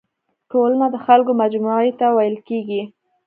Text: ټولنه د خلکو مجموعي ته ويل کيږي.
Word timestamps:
ټولنه 0.51 0.87
د 0.91 0.95
خلکو 1.05 1.31
مجموعي 1.41 1.91
ته 1.99 2.07
ويل 2.17 2.37
کيږي. 2.47 2.81